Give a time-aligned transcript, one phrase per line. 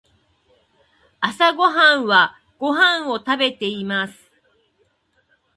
[1.19, 4.31] 朝ごはんはご飯を食べています。